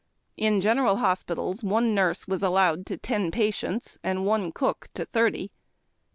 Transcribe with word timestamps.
In 0.35 0.61
general 0.61 0.95
hospitals 0.95 1.63
one 1.63 1.93
nurse 1.93 2.27
was 2.27 2.41
allowed 2.41 2.87
to 2.87 2.97
ten 2.97 3.29
patients, 3.29 3.99
and 4.03 4.25
one 4.25 4.51
cook 4.51 4.87
to 4.95 5.05
thirty. 5.05 5.51